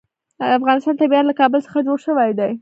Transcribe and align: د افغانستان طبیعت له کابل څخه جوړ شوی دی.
د 0.39 0.41
افغانستان 0.59 0.95
طبیعت 1.01 1.25
له 1.27 1.33
کابل 1.39 1.59
څخه 1.67 1.85
جوړ 1.87 1.97
شوی 2.05 2.31
دی. 2.39 2.51